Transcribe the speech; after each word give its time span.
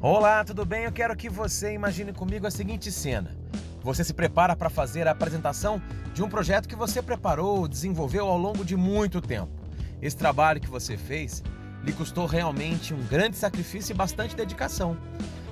Olá, 0.00 0.44
tudo 0.44 0.64
bem? 0.64 0.84
Eu 0.84 0.92
quero 0.92 1.16
que 1.16 1.28
você 1.28 1.72
imagine 1.72 2.12
comigo 2.12 2.46
a 2.46 2.52
seguinte 2.52 2.92
cena. 2.92 3.36
Você 3.82 4.04
se 4.04 4.14
prepara 4.14 4.54
para 4.54 4.70
fazer 4.70 5.08
a 5.08 5.10
apresentação 5.10 5.82
de 6.14 6.22
um 6.22 6.28
projeto 6.28 6.68
que 6.68 6.76
você 6.76 7.02
preparou, 7.02 7.66
desenvolveu 7.66 8.24
ao 8.28 8.38
longo 8.38 8.64
de 8.64 8.76
muito 8.76 9.20
tempo. 9.20 9.50
Esse 10.00 10.16
trabalho 10.16 10.60
que 10.60 10.70
você 10.70 10.96
fez 10.96 11.42
lhe 11.82 11.92
custou 11.92 12.26
realmente 12.26 12.94
um 12.94 13.04
grande 13.08 13.36
sacrifício 13.36 13.92
e 13.92 13.96
bastante 13.96 14.36
dedicação. 14.36 14.96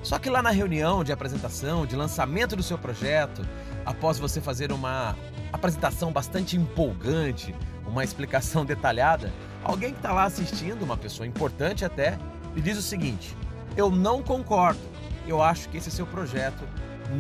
Só 0.01 0.17
que 0.17 0.31
lá 0.31 0.41
na 0.41 0.51
reunião 0.51 1.03
de 1.03 1.11
apresentação, 1.11 1.85
de 1.85 1.97
lançamento 1.97 2.55
do 2.55 2.63
seu 2.63 2.79
projeto, 2.79 3.43
após 3.85 4.17
você 4.17 4.41
fazer 4.41 4.71
uma 4.71 5.17
apresentação 5.53 6.13
bastante 6.13 6.57
empolgante, 6.57 7.53
uma 7.85 8.05
explicação 8.05 8.65
detalhada, 8.65 9.33
alguém 9.65 9.91
que 9.91 9.99
está 9.99 10.13
lá 10.13 10.23
assistindo, 10.23 10.85
uma 10.85 10.97
pessoa 10.97 11.27
importante 11.27 11.85
até, 11.85 12.17
lhe 12.55 12.63
diz 12.63 12.79
o 12.79 12.83
seguinte: 12.83 13.37
Eu 13.77 13.91
não 13.91 14.23
concordo, 14.23 14.81
eu 15.27 15.43
acho 15.43 15.69
que 15.69 15.77
esse 15.77 15.91
seu 15.91 16.07
projeto 16.07 16.65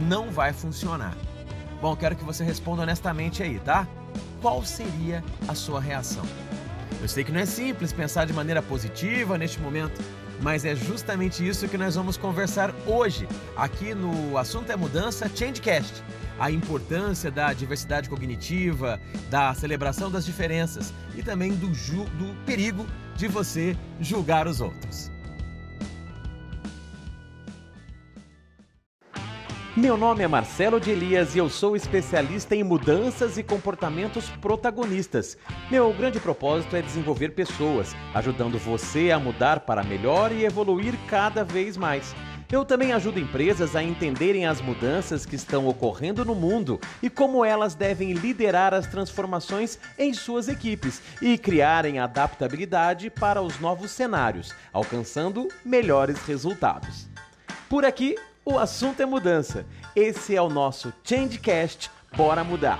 não 0.09 0.30
vai 0.30 0.52
funcionar. 0.55 1.14
Bom, 1.83 1.95
quero 1.95 2.16
que 2.16 2.24
você 2.24 2.42
responda 2.42 2.83
honestamente 2.83 3.42
aí, 3.42 3.59
tá? 3.59 3.87
Qual 4.41 4.64
seria 4.64 5.23
a 5.47 5.55
sua 5.55 5.80
reação? 5.80 6.24
Eu 7.02 7.09
sei 7.09 7.24
que 7.24 7.30
não 7.30 7.41
é 7.41 7.47
simples 7.47 7.92
pensar 7.92 8.24
de 8.24 8.33
maneira 8.33 8.62
positiva 8.62 9.37
neste 9.37 9.61
momento, 9.61 10.02
mas 10.41 10.64
é 10.64 10.74
justamente 10.74 11.47
isso 11.47 11.69
que 11.69 11.77
nós 11.77 11.95
vamos 11.95 12.16
conversar 12.16 12.75
hoje, 12.86 13.28
aqui 13.55 13.95
no 13.95 14.38
Assunto 14.38 14.73
é 14.73 14.77
Mudança 14.77 15.28
Changecast. 15.28 16.02
A 16.38 16.50
importância 16.50 17.30
da 17.30 17.52
diversidade 17.52 18.09
cognitiva, 18.09 19.00
da 19.30 19.55
celebração 19.55 20.11
das 20.11 20.25
diferenças 20.25 20.92
e 21.14 21.23
também 21.23 21.55
do, 21.55 21.69
do 21.69 22.45
perigo 22.45 22.86
de 23.14 23.28
você 23.28 23.77
julgar 24.00 24.47
os 24.47 24.61
outros. 24.61 25.11
Meu 29.76 29.94
nome 29.94 30.24
é 30.24 30.26
Marcelo 30.26 30.80
de 30.80 30.91
Elias 30.91 31.34
e 31.34 31.38
eu 31.38 31.50
sou 31.50 31.77
especialista 31.77 32.56
em 32.56 32.64
mudanças 32.64 33.36
e 33.36 33.42
comportamentos 33.42 34.30
protagonistas. 34.41 35.36
Meu 35.70 35.92
grande 35.92 36.18
propósito 36.18 36.74
é 36.77 36.80
desenvolver 36.80 37.34
pessoas, 37.34 37.94
ajudando 38.14 38.58
você 38.58 39.10
a 39.10 39.18
mudar 39.18 39.60
para 39.60 39.84
melhor 39.84 40.33
e 40.33 40.46
evoluir 40.46 40.94
cada 41.06 41.44
vez 41.44 41.77
mais. 41.77 42.16
Eu 42.50 42.64
também 42.64 42.94
ajudo 42.94 43.20
empresas 43.20 43.77
a 43.77 43.83
entenderem 43.83 44.46
as 44.46 44.62
mudanças 44.62 45.27
que 45.27 45.36
estão 45.36 45.68
ocorrendo 45.68 46.24
no 46.24 46.34
mundo 46.34 46.80
e 47.02 47.11
como 47.11 47.44
elas 47.44 47.74
devem 47.74 48.14
liderar 48.14 48.72
as 48.72 48.86
transformações 48.86 49.78
em 49.98 50.14
suas 50.14 50.48
equipes 50.48 51.02
e 51.20 51.36
criarem 51.36 51.98
adaptabilidade 51.98 53.11
para 53.11 53.42
os 53.42 53.61
novos 53.61 53.90
cenários, 53.90 54.55
alcançando 54.72 55.48
melhores 55.62 56.22
resultados. 56.22 57.06
Por 57.68 57.84
aqui, 57.84 58.16
o 58.47 58.61
assunto 58.61 59.02
é 59.02 59.05
mudança. 59.05 59.66
Esse 59.94 60.36
é 60.36 60.41
o 60.41 60.48
nosso 60.48 60.92
Changecast. 61.02 61.91
Bora 62.16 62.44
mudar! 62.44 62.78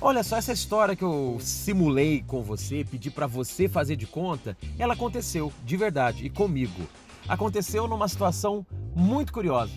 Olha 0.00 0.24
só 0.24 0.36
essa 0.36 0.52
história 0.52 0.96
que 0.96 1.04
eu 1.04 1.38
simulei 1.40 2.22
com 2.26 2.42
você, 2.42 2.84
pedi 2.84 3.10
para 3.10 3.26
você 3.26 3.68
fazer 3.68 3.96
de 3.96 4.06
conta, 4.06 4.54
ela 4.78 4.92
aconteceu 4.92 5.50
de 5.64 5.76
verdade 5.78 6.26
e 6.26 6.30
comigo. 6.30 6.82
Aconteceu 7.26 7.86
numa 7.86 8.08
situação 8.08 8.66
muito 8.94 9.32
curiosa. 9.32 9.72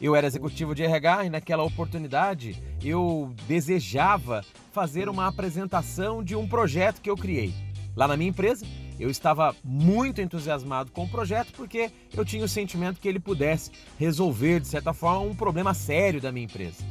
Eu 0.00 0.16
era 0.16 0.26
executivo 0.26 0.74
de 0.74 0.82
RH 0.82 1.26
e 1.26 1.30
naquela 1.30 1.62
oportunidade 1.62 2.60
eu 2.82 3.32
desejava 3.46 4.44
fazer 4.72 5.08
uma 5.08 5.28
apresentação 5.28 6.24
de 6.24 6.34
um 6.34 6.48
projeto 6.48 7.00
que 7.00 7.10
eu 7.10 7.16
criei. 7.16 7.54
Lá 7.94 8.08
na 8.08 8.16
minha 8.16 8.30
empresa, 8.30 8.66
eu 8.98 9.10
estava 9.10 9.54
muito 9.62 10.20
entusiasmado 10.20 10.90
com 10.90 11.04
o 11.04 11.08
projeto 11.08 11.52
porque 11.52 11.90
eu 12.16 12.24
tinha 12.24 12.44
o 12.44 12.48
sentimento 12.48 13.00
que 13.00 13.08
ele 13.08 13.20
pudesse 13.20 13.70
resolver, 13.98 14.60
de 14.60 14.68
certa 14.68 14.92
forma, 14.92 15.20
um 15.20 15.34
problema 15.34 15.72
sério 15.74 16.20
da 16.20 16.32
minha 16.32 16.46
empresa. 16.46 16.84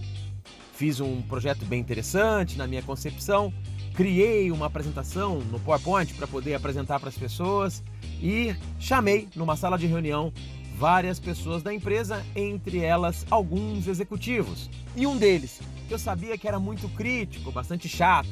Fiz 0.74 1.00
um 1.00 1.22
projeto 1.24 1.66
bem 1.66 1.80
interessante 1.80 2.58
na 2.58 2.68
minha 2.68 2.84
concepção, 2.84 3.52
criei 3.96 4.52
uma 4.52 4.68
apresentação 4.68 5.40
no 5.40 5.60
PowerPoint 5.60 6.14
para 6.14 6.28
poder 6.28 6.54
apresentar 6.54 7.00
para 7.00 7.10
as 7.10 7.18
pessoas 7.18 7.84
e 8.22 8.56
chamei 8.80 9.28
numa 9.36 9.56
sala 9.56 9.78
de 9.78 9.88
reunião 9.88 10.32
várias 10.78 11.20
pessoas 11.20 11.64
da 11.64 11.74
empresa, 11.74 12.24
entre 12.36 12.80
elas 12.84 13.26
alguns 13.32 13.88
executivos. 13.88 14.70
E 14.96 15.08
um 15.08 15.18
deles, 15.18 15.60
que 15.88 15.94
eu 15.94 15.98
sabia 15.98 16.38
que 16.38 16.48
era 16.48 16.60
muito 16.60 16.88
crítico, 16.90 17.52
bastante 17.52 17.90
chato, 17.90 18.30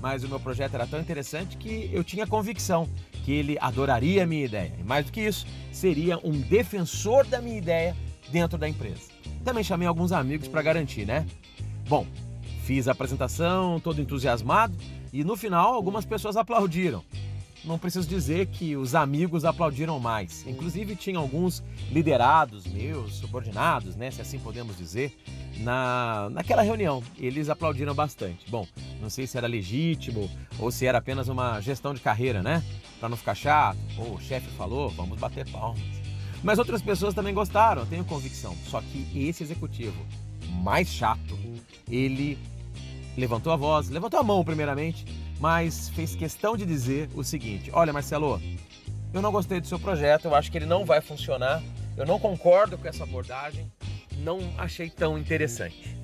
mas 0.00 0.22
o 0.22 0.28
meu 0.28 0.38
projeto 0.38 0.74
era 0.74 0.86
tão 0.86 1.00
interessante 1.00 1.56
que 1.56 1.90
eu 1.92 2.04
tinha 2.04 2.26
convicção 2.26 2.88
que 3.24 3.32
ele 3.32 3.58
adoraria 3.60 4.24
a 4.24 4.26
minha 4.26 4.44
ideia. 4.44 4.72
E 4.78 4.82
mais 4.82 5.06
do 5.06 5.12
que 5.12 5.20
isso, 5.20 5.46
seria 5.72 6.18
um 6.24 6.32
defensor 6.32 7.26
da 7.26 7.40
minha 7.40 7.58
ideia 7.58 7.96
dentro 8.30 8.58
da 8.58 8.68
empresa. 8.68 9.10
Também 9.44 9.64
chamei 9.64 9.86
alguns 9.86 10.12
amigos 10.12 10.48
para 10.48 10.62
garantir, 10.62 11.06
né? 11.06 11.26
Bom, 11.88 12.06
fiz 12.64 12.86
a 12.88 12.92
apresentação 12.92 13.80
todo 13.80 14.00
entusiasmado 14.00 14.76
e 15.12 15.24
no 15.24 15.36
final 15.36 15.74
algumas 15.74 16.04
pessoas 16.04 16.36
aplaudiram. 16.36 17.02
Não 17.64 17.78
preciso 17.78 18.08
dizer 18.08 18.46
que 18.46 18.74
os 18.74 18.94
amigos 18.94 19.44
aplaudiram 19.44 20.00
mais. 20.00 20.46
Inclusive 20.46 20.96
tinha 20.96 21.18
alguns 21.18 21.62
liderados 21.90 22.66
meus, 22.66 23.16
subordinados, 23.16 23.96
né, 23.96 24.10
se 24.10 24.22
assim 24.22 24.38
podemos 24.38 24.78
dizer, 24.78 25.14
na, 25.58 26.28
naquela 26.30 26.62
reunião. 26.62 27.02
Eles 27.18 27.50
aplaudiram 27.50 27.94
bastante. 27.94 28.48
Bom, 28.48 28.66
não 29.00 29.10
sei 29.10 29.26
se 29.26 29.36
era 29.36 29.46
legítimo 29.46 30.30
ou 30.58 30.70
se 30.70 30.86
era 30.86 30.98
apenas 30.98 31.28
uma 31.28 31.60
gestão 31.60 31.92
de 31.92 32.00
carreira, 32.00 32.42
né? 32.42 32.62
Para 33.00 33.08
não 33.08 33.16
ficar 33.16 33.34
chato. 33.34 33.78
Ou 33.98 34.14
o 34.14 34.20
chefe 34.20 34.48
falou, 34.50 34.90
vamos 34.90 35.18
bater 35.18 35.48
palmas. 35.50 35.80
Mas 36.44 36.58
outras 36.58 36.80
pessoas 36.80 37.14
também 37.14 37.34
gostaram, 37.34 37.84
tenho 37.86 38.04
convicção. 38.04 38.54
Só 38.68 38.80
que 38.80 39.28
esse 39.28 39.42
executivo 39.42 40.06
mais 40.62 40.88
chato, 40.88 41.38
ele 41.88 42.38
levantou 43.16 43.52
a 43.52 43.56
voz, 43.56 43.88
levantou 43.88 44.20
a 44.20 44.22
mão 44.22 44.44
primeiramente 44.44 45.04
mas 45.40 45.88
fez 45.88 46.14
questão 46.14 46.56
de 46.56 46.66
dizer 46.66 47.08
o 47.14 47.24
seguinte: 47.24 47.70
Olha, 47.72 47.92
Marcelo, 47.92 48.40
eu 49.12 49.22
não 49.22 49.32
gostei 49.32 49.60
do 49.60 49.66
seu 49.66 49.80
projeto, 49.80 50.26
eu 50.26 50.34
acho 50.34 50.52
que 50.52 50.58
ele 50.58 50.66
não 50.66 50.84
vai 50.84 51.00
funcionar, 51.00 51.62
eu 51.96 52.06
não 52.06 52.20
concordo 52.20 52.76
com 52.76 52.86
essa 52.86 53.02
abordagem, 53.02 53.72
não 54.18 54.38
achei 54.58 54.90
tão 54.90 55.18
interessante. 55.18 55.96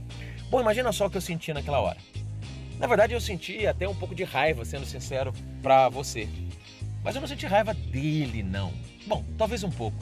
Bom, 0.49 0.61
imagina 0.61 0.91
só 0.91 1.07
o 1.07 1.11
que 1.11 1.19
eu 1.19 1.21
senti 1.21 1.53
naquela 1.53 1.81
hora. 1.81 1.99
Na 2.79 2.87
verdade, 2.87 3.13
eu 3.13 3.21
senti 3.21 3.67
até 3.67 3.87
um 3.87 3.95
pouco 3.95 4.15
de 4.15 4.25
raiva, 4.25 4.65
sendo 4.65 4.87
sincero 4.87 5.33
para 5.63 5.89
você. 5.89 6.29
Mas 7.07 7.15
eu 7.15 7.21
não 7.21 7.29
senti 7.29 7.47
raiva 7.47 7.73
dele, 7.73 8.43
não. 8.43 8.73
Bom, 9.07 9.25
talvez 9.39 9.63
um 9.63 9.71
pouco. 9.71 9.97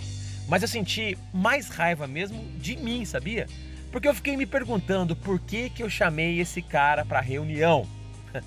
Mas 0.48 0.62
eu 0.62 0.68
senti 0.68 1.18
mais 1.34 1.68
raiva 1.68 2.06
mesmo 2.06 2.42
de 2.58 2.78
mim, 2.78 3.04
sabia? 3.04 3.46
Porque 3.92 4.08
eu 4.08 4.14
fiquei 4.14 4.38
me 4.38 4.46
perguntando 4.46 5.14
por 5.14 5.38
que, 5.38 5.68
que 5.68 5.82
eu 5.82 5.90
chamei 5.90 6.40
esse 6.40 6.62
cara 6.62 7.04
para 7.04 7.20
reunião. 7.20 7.86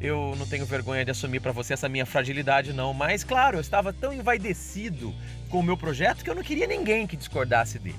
Eu 0.00 0.36
não 0.38 0.46
tenho 0.46 0.64
vergonha 0.66 1.04
de 1.04 1.10
assumir 1.10 1.40
para 1.40 1.50
você 1.50 1.72
essa 1.72 1.88
minha 1.88 2.06
fragilidade, 2.06 2.72
não. 2.72 2.92
Mas, 2.92 3.24
claro, 3.24 3.56
eu 3.56 3.62
estava 3.62 3.94
tão 3.94 4.12
envaidecido 4.12 5.14
com 5.48 5.60
o 5.60 5.62
meu 5.62 5.74
projeto 5.74 6.22
que 6.22 6.28
eu 6.28 6.34
não 6.34 6.42
queria 6.42 6.66
ninguém 6.66 7.06
que 7.06 7.16
discordasse 7.16 7.78
dele. 7.78 7.96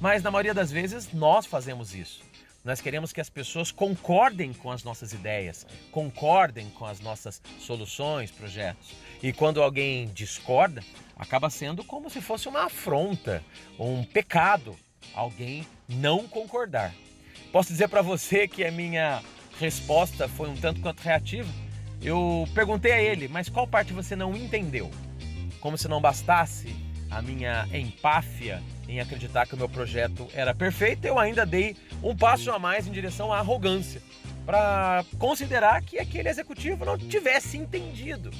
Mas, 0.00 0.22
na 0.22 0.30
maioria 0.30 0.54
das 0.54 0.72
vezes, 0.72 1.12
nós 1.12 1.44
fazemos 1.44 1.94
isso. 1.94 2.22
Nós 2.64 2.80
queremos 2.80 3.12
que 3.12 3.20
as 3.20 3.28
pessoas 3.28 3.70
concordem 3.70 4.52
com 4.54 4.72
as 4.72 4.82
nossas 4.82 5.12
ideias, 5.12 5.66
concordem 5.92 6.70
com 6.70 6.86
as 6.86 7.00
nossas 7.00 7.40
soluções, 7.60 8.30
projetos. 8.30 8.96
E 9.22 9.32
quando 9.32 9.62
alguém 9.62 10.08
discorda, 10.08 10.82
acaba 11.16 11.48
sendo 11.50 11.82
como 11.82 12.10
se 12.10 12.20
fosse 12.20 12.48
uma 12.48 12.64
afronta, 12.64 13.42
um 13.78 14.04
pecado 14.04 14.76
alguém 15.14 15.66
não 15.88 16.26
concordar. 16.26 16.92
Posso 17.52 17.70
dizer 17.70 17.88
para 17.88 18.02
você 18.02 18.46
que 18.46 18.64
a 18.64 18.70
minha 18.70 19.22
resposta 19.58 20.28
foi 20.28 20.48
um 20.48 20.56
tanto 20.56 20.80
quanto 20.80 21.00
reativa. 21.00 21.50
Eu 22.02 22.46
perguntei 22.54 22.92
a 22.92 23.00
ele, 23.00 23.28
mas 23.28 23.48
qual 23.48 23.66
parte 23.66 23.92
você 23.92 24.14
não 24.14 24.36
entendeu? 24.36 24.90
Como 25.60 25.78
se 25.78 25.88
não 25.88 26.00
bastasse 26.00 26.74
a 27.10 27.22
minha 27.22 27.66
empáfia 27.72 28.62
em 28.88 29.00
acreditar 29.00 29.46
que 29.46 29.54
o 29.54 29.56
meu 29.56 29.68
projeto 29.68 30.28
era 30.34 30.54
perfeito, 30.54 31.06
eu 31.06 31.18
ainda 31.18 31.46
dei 31.46 31.76
um 32.02 32.14
passo 32.14 32.50
a 32.50 32.58
mais 32.58 32.86
em 32.86 32.92
direção 32.92 33.32
à 33.32 33.38
arrogância, 33.38 34.02
para 34.44 35.04
considerar 35.18 35.82
que 35.82 35.98
aquele 35.98 36.28
executivo 36.28 36.84
não 36.84 36.96
tivesse 36.96 37.56
entendido. 37.56 38.30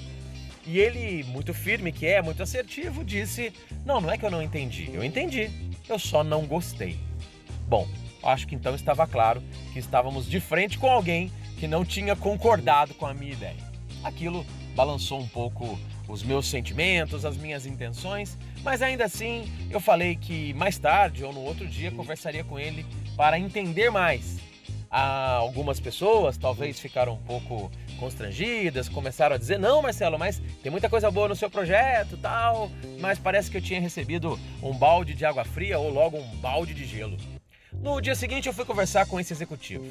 E 0.67 0.81
ele, 0.81 1.23
muito 1.25 1.55
firme 1.55 1.93
que 1.93 2.07
é, 2.07 2.21
muito 2.21 2.43
assertivo, 2.43 3.05
disse: 3.05 3.53
Não, 3.85 4.01
não 4.01 4.11
é 4.11 4.19
que 4.19 4.25
eu 4.25 4.31
não 4.31 4.43
entendi, 4.43 4.91
eu 4.93 5.05
entendi, 5.05 5.49
eu 5.89 5.99
só 5.99 6.25
não 6.25 6.45
gostei. 6.45 6.99
Bom, 7.69 7.89
acho 8.23 8.47
que 8.47 8.55
então 8.55 8.75
estava 8.75 9.07
claro 9.07 9.43
que 9.73 9.79
estávamos 9.79 10.29
de 10.29 10.41
frente 10.41 10.77
com 10.77 10.91
alguém 10.91 11.31
que 11.59 11.69
não 11.69 11.85
tinha 11.85 12.17
concordado 12.17 12.95
com 12.95 13.07
a 13.07 13.15
minha 13.15 13.33
ideia. 13.33 13.65
Aquilo 14.03 14.45
balançou 14.75 15.21
um 15.21 15.29
pouco 15.29 15.79
os 16.09 16.23
meus 16.23 16.47
sentimentos, 16.47 17.25
as 17.25 17.37
minhas 17.37 17.65
intenções, 17.65 18.37
mas 18.63 18.83
ainda 18.83 19.05
assim 19.05 19.51
eu 19.71 19.81
falei 19.81 20.17
que 20.17 20.53
mais 20.55 20.79
tarde 20.79 21.25
ou 21.25 21.33
no 21.33 21.41
outro 21.41 21.67
dia 21.67 21.91
conversaria 21.91 22.45
com 22.45 22.59
ele 22.59 22.85
para 23.17 23.39
entender 23.39 23.91
mais 23.91 24.37
algumas 24.91 25.81
pessoas 25.81 26.37
talvez 26.37 26.79
ficaram 26.79 27.15
um 27.15 27.23
pouco 27.23 27.71
constrangidas, 27.97 28.89
começaram 28.89 29.35
a 29.35 29.39
dizer: 29.39 29.59
"Não, 29.59 29.83
Marcelo, 29.83 30.19
mas 30.19 30.41
tem 30.63 30.71
muita 30.71 30.89
coisa 30.89 31.11
boa 31.11 31.29
no 31.29 31.37
seu 31.37 31.51
projeto, 31.51 32.17
tal". 32.17 32.71
Mas 33.01 33.19
parece 33.19 33.51
que 33.51 33.57
eu 33.57 33.63
tinha 33.63 33.81
recebido 33.81 34.39
um 34.63 34.73
balde 34.73 35.15
de 35.15 35.25
água 35.25 35.45
fria 35.45 35.79
ou 35.79 35.91
logo 35.91 36.17
um 36.19 36.37
balde 36.37 36.75
de 36.75 36.85
gelo. 36.85 37.17
No 37.73 38.01
dia 38.01 38.15
seguinte 38.15 38.47
eu 38.47 38.55
fui 38.55 38.65
conversar 38.65 39.07
com 39.07 39.19
esse 39.21 39.33
executivo. 39.33 39.87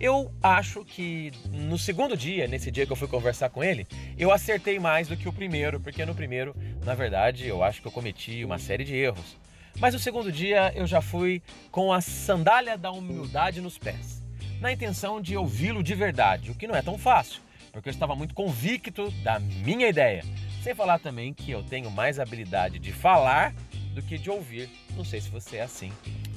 Eu 0.00 0.32
acho 0.42 0.84
que 0.84 1.30
no 1.52 1.78
segundo 1.78 2.16
dia, 2.16 2.48
nesse 2.48 2.70
dia 2.70 2.84
que 2.84 2.90
eu 2.90 2.96
fui 2.96 3.06
conversar 3.06 3.50
com 3.50 3.62
ele, 3.62 3.86
eu 4.18 4.32
acertei 4.32 4.78
mais 4.78 5.06
do 5.06 5.16
que 5.16 5.28
o 5.28 5.32
primeiro, 5.32 5.78
porque 5.78 6.04
no 6.04 6.14
primeiro, 6.14 6.56
na 6.84 6.94
verdade, 6.94 7.46
eu 7.46 7.62
acho 7.62 7.80
que 7.80 7.86
eu 7.86 7.92
cometi 7.92 8.44
uma 8.44 8.58
série 8.58 8.84
de 8.84 8.96
erros. 8.96 9.36
Mas 9.78 9.94
no 9.94 10.00
segundo 10.00 10.32
dia 10.32 10.72
eu 10.74 10.86
já 10.86 11.00
fui 11.00 11.42
com 11.70 11.92
a 11.92 12.00
sandália 12.00 12.76
da 12.76 12.90
humildade 12.90 13.60
nos 13.60 13.78
pés 13.78 14.21
na 14.62 14.72
intenção 14.72 15.20
de 15.20 15.36
ouvi-lo 15.36 15.82
de 15.82 15.92
verdade, 15.92 16.52
o 16.52 16.54
que 16.54 16.68
não 16.68 16.76
é 16.76 16.80
tão 16.80 16.96
fácil, 16.96 17.42
porque 17.72 17.88
eu 17.88 17.90
estava 17.90 18.14
muito 18.14 18.32
convicto 18.32 19.10
da 19.24 19.40
minha 19.40 19.88
ideia. 19.88 20.24
Sem 20.62 20.72
falar 20.72 21.00
também 21.00 21.34
que 21.34 21.50
eu 21.50 21.64
tenho 21.64 21.90
mais 21.90 22.20
habilidade 22.20 22.78
de 22.78 22.92
falar 22.92 23.52
do 23.92 24.00
que 24.00 24.16
de 24.16 24.30
ouvir. 24.30 24.70
Não 24.96 25.04
sei 25.04 25.20
se 25.20 25.28
você 25.28 25.56
é 25.56 25.62
assim. 25.62 25.90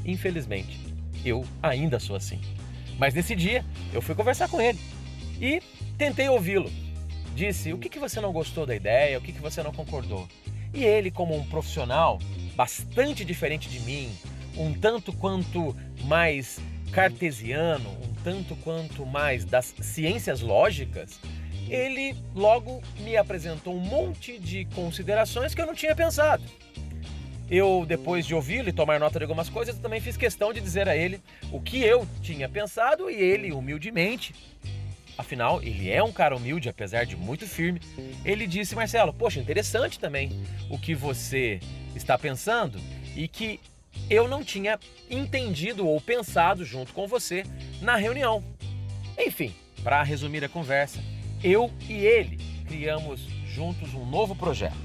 Infelizmente, 0.04 0.80
eu 1.24 1.46
ainda 1.62 2.00
sou 2.00 2.16
assim. 2.16 2.42
Mas 2.98 3.14
nesse 3.14 3.36
dia, 3.36 3.64
eu 3.94 4.02
fui 4.02 4.16
conversar 4.16 4.50
com 4.50 4.60
ele 4.60 4.80
e 5.40 5.62
tentei 5.96 6.28
ouvi-lo. 6.28 6.72
Disse: 7.36 7.74
o 7.74 7.78
que, 7.78 7.90
que 7.90 8.00
você 8.00 8.20
não 8.20 8.34
gostou 8.34 8.66
da 8.66 8.76
ideia, 8.76 9.20
o 9.20 9.22
que, 9.22 9.34
que 9.34 9.42
você 9.42 9.62
não 9.62 9.72
concordou. 9.72 10.28
E 10.74 10.84
ele, 10.84 11.12
como 11.12 11.38
um 11.38 11.46
profissional 11.46 12.18
bastante 12.56 13.24
diferente 13.24 13.70
de 13.70 13.80
mim, 13.82 14.12
um 14.58 14.74
tanto 14.74 15.14
quanto 15.14 15.76
mais 16.06 16.60
cartesiano, 16.96 17.90
um 17.90 18.14
tanto 18.24 18.56
quanto 18.56 19.06
mais 19.06 19.44
das 19.44 19.76
ciências 19.82 20.40
lógicas, 20.40 21.20
ele 21.68 22.16
logo 22.34 22.82
me 23.02 23.18
apresentou 23.18 23.76
um 23.76 23.82
monte 23.82 24.40
de 24.40 24.64
considerações 24.74 25.54
que 25.54 25.62
eu 25.62 25.66
não 25.66 25.74
tinha 25.74 25.94
pensado. 25.94 26.42
Eu, 27.52 27.84
depois 27.86 28.26
de 28.26 28.34
ouvi-lo 28.34 28.70
e 28.70 28.72
tomar 28.72 28.98
nota 28.98 29.20
de 29.20 29.26
algumas 29.26 29.50
coisas, 29.50 29.78
também 29.78 30.00
fiz 30.00 30.16
questão 30.16 30.54
de 30.54 30.62
dizer 30.62 30.88
a 30.88 30.96
ele 30.96 31.20
o 31.52 31.60
que 31.60 31.84
eu 31.84 32.08
tinha 32.22 32.48
pensado 32.48 33.10
e 33.12 33.16
ele, 33.16 33.52
humildemente, 33.52 34.34
afinal, 35.18 35.62
ele 35.62 35.92
é 35.92 36.02
um 36.02 36.14
cara 36.14 36.34
humilde, 36.34 36.70
apesar 36.70 37.06
de 37.06 37.18
muito 37.18 37.46
firme, 37.46 37.82
ele 38.24 38.48
disse: 38.48 38.74
Marcelo, 38.74 39.14
poxa, 39.14 39.42
interessante 39.42 40.00
também 40.00 40.32
o 40.70 40.80
que 40.80 40.96
você 40.96 41.60
está 41.94 42.18
pensando 42.18 42.80
e 43.18 43.28
que 43.28 43.60
eu 44.10 44.28
não 44.28 44.44
tinha 44.44 44.80
entendido 45.10 45.88
ou 45.88 46.00
pensado 46.00 46.64
junto 46.64 46.94
com 46.94 47.08
você 47.08 47.44
na 47.82 47.96
reunião. 47.96 48.44
Enfim, 49.18 49.54
para 49.84 50.02
resumir 50.04 50.44
a 50.44 50.50
conversa, 50.50 51.00
eu 51.44 51.72
e 51.88 51.94
ele 51.94 52.38
criamos 52.68 53.22
juntos 53.46 53.94
um 53.94 54.06
novo 54.06 54.36
projeto. 54.36 54.76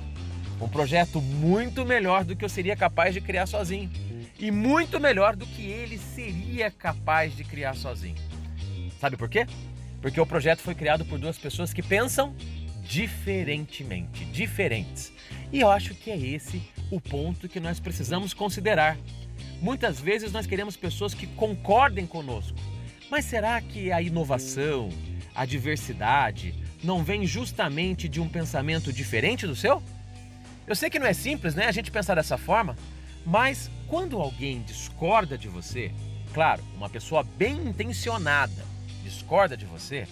Um 0.61 0.69
projeto 0.69 1.21
muito 1.21 1.85
melhor 1.85 2.23
do 2.25 2.37
que 2.37 2.45
eu 2.45 2.49
seria 2.49 2.77
capaz 2.77 3.15
de 3.15 3.21
criar 3.21 3.47
sozinho. 3.47 3.91
E 4.39 4.51
muito 4.51 5.01
melhor 5.01 5.35
do 5.35 5.47
que 5.47 5.63
ele 5.63 5.99
seria 5.99 6.71
capaz 6.71 7.35
de 7.35 7.45
criar 7.45 7.75
sozinho. 7.75 8.17
Sabe 9.01 9.17
por 9.17 9.29
quê? 9.29 9.47
Porque 10.01 10.21
o 10.21 10.27
projeto 10.27 10.61
foi 10.61 10.75
criado 10.75 11.05
por 11.05 11.19
duas 11.19 11.39
pessoas 11.39 11.73
que 11.73 11.83
pensam 11.83 12.35
diferentemente, 12.83 14.25
diferentes. 14.27 15.13
E 15.53 15.61
eu 15.61 15.71
acho 15.71 15.95
que 15.95 16.11
é 16.11 16.19
esse 16.19 16.63
o 16.91 17.01
ponto 17.01 17.49
que 17.49 17.61
nós 17.61 17.79
precisamos 17.79 18.35
considerar. 18.35 18.99
Muitas 19.61 20.01
vezes 20.01 20.33
nós 20.33 20.47
queremos 20.47 20.77
pessoas 20.77 21.15
que 21.15 21.27
concordem 21.27 22.07
conosco, 22.07 22.59
mas 23.11 23.25
será 23.25 23.61
que 23.61 23.93
a 23.93 24.01
inovação, 24.01 24.89
a 25.35 25.45
diversidade, 25.45 26.55
não 26.83 27.05
vem 27.05 27.27
justamente 27.27 28.09
de 28.09 28.21
um 28.21 28.29
pensamento 28.29 28.93
diferente 28.93 29.47
do 29.47 29.55
seu? 29.55 29.83
Eu 30.67 30.75
sei 30.75 30.89
que 30.89 30.99
não 30.99 31.07
é 31.07 31.13
simples, 31.13 31.55
né, 31.55 31.67
a 31.67 31.73
gente 31.73 31.91
pensar 31.91 32.15
dessa 32.15 32.39
forma, 32.39 32.77
mas 33.25 33.71
quando 33.87 34.19
alguém 34.19 34.63
discorda 34.63 35.37
de 35.37 35.49
você, 35.49 35.93
claro, 36.33 36.63
uma 36.77 36.89
pessoa 36.89 37.23
bem 37.23 37.57
intencionada 37.57 38.71
discorda 39.03 39.57
de 39.57 39.67
você, 39.67 40.07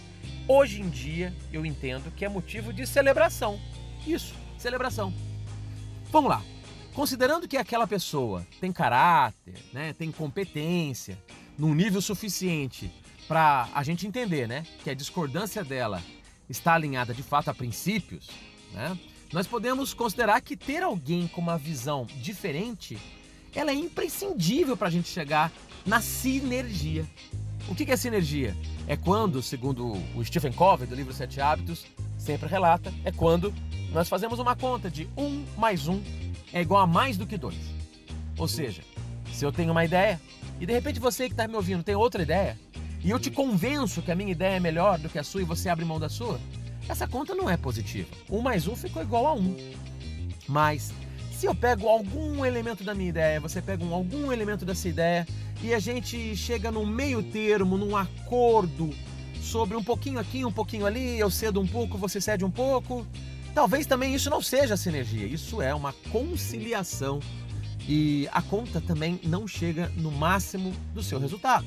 hoje 0.47 0.81
em 0.81 0.89
dia 0.89 1.33
eu 1.53 1.65
entendo 1.65 2.11
que 2.11 2.25
é 2.25 2.29
motivo 2.29 2.73
de 2.73 2.87
celebração. 2.87 3.59
Isso, 4.07 4.35
celebração. 4.59 5.13
Vamos 6.11 6.31
lá. 6.31 6.43
Considerando 6.99 7.47
que 7.47 7.57
aquela 7.57 7.87
pessoa 7.87 8.45
tem 8.61 8.73
caráter, 8.73 9.55
né, 9.73 9.93
tem 9.93 10.11
competência, 10.11 11.17
num 11.57 11.73
nível 11.73 12.03
suficiente 12.03 12.91
para 13.29 13.69
a 13.73 13.85
gente 13.85 14.05
entender 14.05 14.49
né, 14.49 14.67
que 14.83 14.91
a 14.91 14.95
discordância 14.95 15.63
dela 15.63 16.03
está 16.51 16.75
alinhada 16.75 17.15
de 17.15 17.23
fato 17.23 17.51
a 17.51 17.55
princípios, 17.55 18.29
né, 18.73 18.99
nós 19.33 19.47
podemos 19.47 19.95
considerar 19.95 20.41
que 20.41 20.57
ter 20.57 20.83
alguém 20.83 21.29
com 21.29 21.41
uma 21.41 21.57
visão 21.57 22.05
diferente 22.17 22.99
ela 23.55 23.71
é 23.71 23.75
imprescindível 23.75 24.77
para 24.77 24.89
a 24.89 24.91
gente 24.91 25.09
chegar 25.09 25.53
na 25.87 26.01
sinergia. 26.01 27.07
O 27.69 27.77
que 27.77 27.89
é 27.89 27.97
sinergia? 27.97 28.57
É 28.89 28.97
quando, 28.97 29.41
segundo 29.41 29.93
o 30.17 30.25
Stephen 30.25 30.53
Covey 30.53 30.89
do 30.89 30.97
livro 30.97 31.15
Sete 31.15 31.41
Hábitos, 31.41 31.87
sempre 32.19 32.49
relata, 32.49 32.93
é 33.05 33.13
quando 33.13 33.55
nós 33.93 34.09
fazemos 34.09 34.41
uma 34.41 34.57
conta 34.57 34.91
de 34.91 35.09
um 35.17 35.45
mais 35.57 35.87
um 35.87 36.03
é 36.53 36.61
igual 36.61 36.83
a 36.83 36.87
mais 36.87 37.17
do 37.17 37.27
que 37.27 37.37
2. 37.37 37.55
Ou 38.37 38.49
seja, 38.49 38.83
se 39.33 39.45
eu 39.45 39.53
tenho 39.53 39.73
uma 39.73 39.85
ideia 39.85 40.21
e 40.61 40.67
de 40.67 40.73
repente 40.73 41.01
você 41.01 41.27
que 41.27 41.33
está 41.33 41.47
me 41.47 41.55
ouvindo 41.55 41.83
tem 41.83 41.95
outra 41.95 42.23
ideia 42.23 42.59
e 43.03 43.11
eu 43.11 43.19
te 43.19 43.31
convenço 43.31 44.03
que 44.03 44.11
a 44.11 44.15
minha 44.15 44.33
ideia 44.33 44.57
é 44.57 44.61
melhor 44.61 44.99
do 44.99 45.09
que 45.09 45.19
a 45.19 45.23
sua 45.23 45.43
e 45.43 45.45
você 45.45 45.69
abre 45.69 45.85
mão 45.85 46.01
da 46.01 46.09
sua, 46.09 46.41
essa 46.89 47.07
conta 47.07 47.35
não 47.35 47.49
é 47.49 47.57
positiva. 47.57 48.09
1 48.31 48.41
mais 48.41 48.67
1 48.67 48.77
ficou 48.77 49.03
igual 49.03 49.27
a 49.27 49.35
1. 49.35 49.57
Mas 50.49 50.93
se 51.31 51.47
eu 51.47 51.55
pego 51.55 51.89
algum 51.89 52.45
elemento 52.45 52.83
da 52.83 52.95
minha 52.95 53.11
ideia, 53.11 53.39
você 53.39 53.63
pega 53.63 53.85
um, 53.85 53.95
algum 53.95 54.33
elemento 54.33 54.65
dessa 54.65 54.89
ideia 54.89 55.27
e 55.63 55.73
a 55.73 55.79
gente 55.79 56.35
chega 56.35 56.71
num 56.71 56.87
meio 56.87 57.23
termo, 57.23 57.77
num 57.77 57.97
acordo 57.97 58.91
sobre 59.41 59.77
um 59.77 59.85
pouquinho 59.85 60.19
aqui, 60.19 60.45
um 60.45 60.53
pouquinho 60.53 60.85
ali, 60.85 61.19
eu 61.19 61.31
cedo 61.31 61.61
um 61.61 61.67
pouco, 61.67 61.97
você 61.97 62.21
cede 62.21 62.45
um 62.45 62.51
pouco, 62.51 63.07
Talvez 63.59 63.87
também 63.87 64.15
isso 64.15 64.31
não 64.31 64.41
seja 64.41 64.77
sinergia, 64.77 65.27
isso 65.27 65.61
é 65.61 65.75
uma 65.75 65.93
conciliação 66.13 67.19
e 67.89 68.29
a 68.31 68.41
conta 68.41 68.81
também 68.81 69.19
não 69.25 69.49
chega 69.49 69.89
no 69.97 70.13
máximo 70.13 70.73
do 70.95 71.03
seu 71.03 71.19
resultado. 71.19 71.67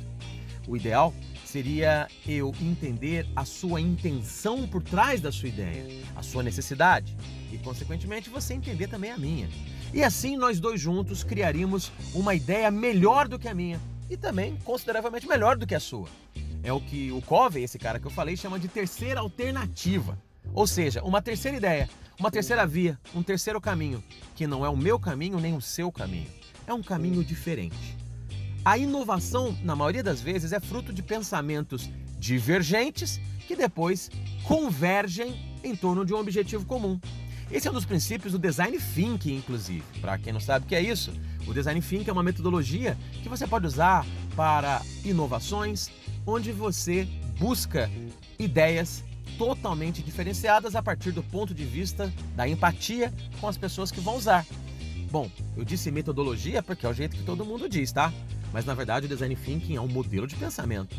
O 0.65 0.77
ideal 0.77 1.13
seria 1.43 2.07
eu 2.25 2.55
entender 2.61 3.27
a 3.35 3.43
sua 3.43 3.81
intenção 3.81 4.65
por 4.65 4.81
trás 4.81 5.19
da 5.19 5.33
sua 5.33 5.49
ideia, 5.49 5.85
a 6.15 6.23
sua 6.23 6.41
necessidade 6.41 7.13
e, 7.51 7.57
consequentemente, 7.57 8.29
você 8.29 8.53
entender 8.53 8.87
também 8.87 9.11
a 9.11 9.17
minha. 9.17 9.49
E 9.93 10.01
assim 10.01 10.37
nós 10.37 10.61
dois 10.61 10.79
juntos 10.79 11.25
criaríamos 11.25 11.91
uma 12.13 12.33
ideia 12.33 12.71
melhor 12.71 13.27
do 13.27 13.37
que 13.37 13.49
a 13.49 13.53
minha 13.53 13.81
e 14.09 14.15
também 14.15 14.55
consideravelmente 14.63 15.27
melhor 15.27 15.57
do 15.57 15.67
que 15.67 15.75
a 15.75 15.79
sua. 15.81 16.07
É 16.63 16.71
o 16.71 16.79
que 16.79 17.11
o 17.11 17.21
Covey, 17.21 17.65
esse 17.65 17.77
cara 17.77 17.99
que 17.99 18.07
eu 18.07 18.11
falei, 18.11 18.37
chama 18.37 18.57
de 18.57 18.69
terceira 18.69 19.19
alternativa. 19.19 20.17
Ou 20.53 20.67
seja, 20.67 21.01
uma 21.03 21.21
terceira 21.21 21.57
ideia, 21.57 21.89
uma 22.19 22.29
terceira 22.29 22.65
via, 22.65 22.99
um 23.15 23.23
terceiro 23.23 23.61
caminho, 23.61 24.03
que 24.35 24.45
não 24.45 24.65
é 24.65 24.69
o 24.69 24.75
meu 24.75 24.99
caminho 24.99 25.39
nem 25.39 25.55
o 25.55 25.61
seu 25.61 25.91
caminho. 25.91 26.27
É 26.67 26.73
um 26.73 26.83
caminho 26.83 27.23
diferente. 27.23 27.97
A 28.63 28.77
inovação, 28.77 29.57
na 29.63 29.75
maioria 29.75 30.03
das 30.03 30.21
vezes, 30.21 30.51
é 30.51 30.59
fruto 30.59 30.93
de 30.93 31.01
pensamentos 31.01 31.89
divergentes 32.19 33.19
que 33.47 33.55
depois 33.55 34.11
convergem 34.43 35.59
em 35.63 35.75
torno 35.75 36.05
de 36.05 36.13
um 36.13 36.17
objetivo 36.17 36.65
comum. 36.65 36.99
Esse 37.49 37.67
é 37.67 37.71
um 37.71 37.73
dos 37.73 37.85
princípios 37.85 38.33
do 38.33 38.39
design 38.39 38.77
thinking, 38.77 39.37
inclusive. 39.37 39.83
Para 39.99 40.17
quem 40.17 40.31
não 40.31 40.39
sabe 40.39 40.65
o 40.65 40.67
que 40.67 40.75
é 40.75 40.81
isso, 40.81 41.11
o 41.47 41.53
design 41.53 41.81
thinking 41.81 42.09
é 42.09 42.13
uma 42.13 42.23
metodologia 42.23 42.97
que 43.23 43.27
você 43.27 43.47
pode 43.47 43.65
usar 43.65 44.05
para 44.35 44.81
inovações, 45.03 45.89
onde 46.25 46.51
você 46.51 47.05
busca 47.39 47.89
ideias 48.37 49.03
totalmente 49.41 50.03
diferenciadas 50.03 50.75
a 50.75 50.83
partir 50.83 51.11
do 51.11 51.23
ponto 51.23 51.51
de 51.51 51.65
vista 51.65 52.13
da 52.35 52.47
empatia 52.47 53.11
com 53.39 53.47
as 53.47 53.57
pessoas 53.57 53.89
que 53.89 53.99
vão 53.99 54.15
usar. 54.15 54.45
Bom, 55.09 55.31
eu 55.57 55.65
disse 55.65 55.89
metodologia 55.89 56.61
porque 56.61 56.85
é 56.85 56.89
o 56.89 56.93
jeito 56.93 57.17
que 57.17 57.23
todo 57.23 57.43
mundo 57.43 57.67
diz, 57.67 57.91
tá? 57.91 58.13
Mas 58.53 58.65
na 58.65 58.75
verdade 58.75 59.07
o 59.07 59.09
design 59.09 59.35
thinking 59.35 59.77
é 59.77 59.81
um 59.81 59.87
modelo 59.87 60.27
de 60.27 60.35
pensamento. 60.35 60.95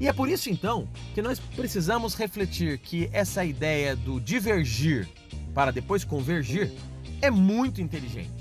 E 0.00 0.08
é 0.08 0.12
por 0.12 0.28
isso 0.28 0.50
então 0.50 0.88
que 1.14 1.22
nós 1.22 1.38
precisamos 1.38 2.16
refletir 2.16 2.76
que 2.78 3.08
essa 3.12 3.44
ideia 3.44 3.94
do 3.94 4.20
divergir 4.20 5.08
para 5.54 5.70
depois 5.70 6.02
convergir 6.02 6.72
é 7.22 7.30
muito 7.30 7.80
inteligente. 7.80 8.39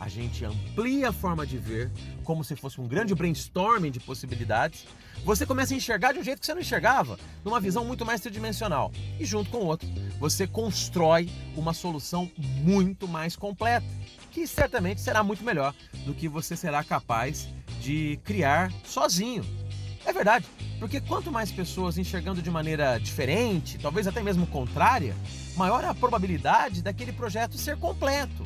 A 0.00 0.08
gente 0.08 0.42
amplia 0.46 1.10
a 1.10 1.12
forma 1.12 1.46
de 1.46 1.58
ver, 1.58 1.90
como 2.24 2.42
se 2.42 2.56
fosse 2.56 2.80
um 2.80 2.88
grande 2.88 3.14
brainstorming 3.14 3.90
de 3.90 4.00
possibilidades. 4.00 4.86
Você 5.26 5.44
começa 5.44 5.74
a 5.74 5.76
enxergar 5.76 6.12
de 6.12 6.18
um 6.18 6.24
jeito 6.24 6.40
que 6.40 6.46
você 6.46 6.54
não 6.54 6.62
enxergava, 6.62 7.18
numa 7.44 7.60
visão 7.60 7.84
muito 7.84 8.06
mais 8.06 8.22
tridimensional. 8.22 8.90
E 9.18 9.26
junto 9.26 9.50
com 9.50 9.58
o 9.58 9.66
outro, 9.66 9.86
você 10.18 10.46
constrói 10.46 11.28
uma 11.54 11.74
solução 11.74 12.30
muito 12.38 13.06
mais 13.06 13.36
completa, 13.36 13.86
que 14.30 14.46
certamente 14.46 15.02
será 15.02 15.22
muito 15.22 15.44
melhor 15.44 15.74
do 16.06 16.14
que 16.14 16.28
você 16.28 16.56
será 16.56 16.82
capaz 16.82 17.50
de 17.82 18.18
criar 18.24 18.72
sozinho. 18.82 19.44
É 20.06 20.14
verdade, 20.14 20.46
porque 20.78 20.98
quanto 20.98 21.30
mais 21.30 21.52
pessoas 21.52 21.98
enxergando 21.98 22.40
de 22.40 22.50
maneira 22.50 22.98
diferente, 22.98 23.78
talvez 23.78 24.06
até 24.06 24.22
mesmo 24.22 24.46
contrária, 24.46 25.14
maior 25.58 25.84
a 25.84 25.94
probabilidade 25.94 26.82
daquele 26.82 27.12
projeto 27.12 27.58
ser 27.58 27.76
completo. 27.76 28.42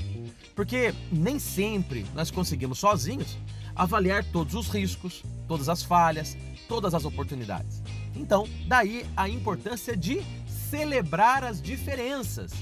Porque 0.55 0.95
nem 1.11 1.39
sempre 1.39 2.07
nós 2.15 2.31
conseguimos 2.31 2.79
sozinhos 2.79 3.37
avaliar 3.75 4.25
todos 4.25 4.55
os 4.55 4.69
riscos, 4.69 5.23
todas 5.49 5.69
as 5.69 5.83
falhas, 5.83 6.37
todas 6.69 6.95
as 6.95 7.05
oportunidades. 7.05 7.83
Então, 8.15 8.49
daí 8.67 9.05
a 9.17 9.29
importância 9.29 9.97
de 9.97 10.23
celebrar 10.47 11.43
as 11.43 11.61
diferenças, 11.61 12.53